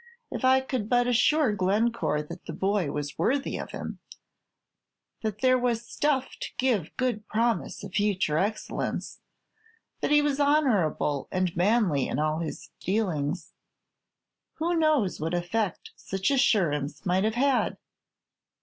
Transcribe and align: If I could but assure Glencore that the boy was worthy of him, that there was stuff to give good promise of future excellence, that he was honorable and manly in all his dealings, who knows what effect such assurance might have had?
If 0.31 0.43
I 0.43 0.61
could 0.61 0.89
but 0.89 1.05
assure 1.05 1.53
Glencore 1.53 2.23
that 2.23 2.45
the 2.47 2.53
boy 2.53 2.89
was 2.91 3.19
worthy 3.19 3.59
of 3.59 3.69
him, 3.69 3.99
that 5.21 5.41
there 5.41 5.59
was 5.59 5.85
stuff 5.85 6.37
to 6.39 6.47
give 6.57 6.97
good 6.97 7.27
promise 7.27 7.83
of 7.83 7.93
future 7.93 8.39
excellence, 8.39 9.19
that 9.99 10.09
he 10.09 10.23
was 10.23 10.39
honorable 10.39 11.27
and 11.31 11.55
manly 11.55 12.07
in 12.07 12.17
all 12.17 12.39
his 12.39 12.71
dealings, 12.79 13.53
who 14.53 14.73
knows 14.73 15.19
what 15.19 15.35
effect 15.35 15.91
such 15.95 16.31
assurance 16.31 17.05
might 17.05 17.23
have 17.23 17.35
had? 17.35 17.77